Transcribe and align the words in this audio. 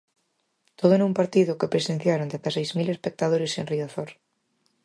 Todo 0.79 0.93
nun 0.97 1.13
partido 1.19 1.57
que 1.59 1.71
presenciaron 1.73 2.31
dezaseis 2.33 2.69
mil 2.77 2.89
espectadores 2.95 3.51
en 3.59 3.65
Riazor. 3.71 4.09